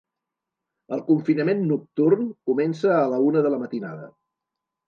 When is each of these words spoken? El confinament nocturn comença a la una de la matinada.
El 0.97 1.03
confinament 1.09 1.61
nocturn 1.73 2.25
comença 2.53 2.97
a 2.97 3.07
la 3.15 3.23
una 3.29 3.45
de 3.49 3.53
la 3.57 3.61
matinada. 3.67 4.09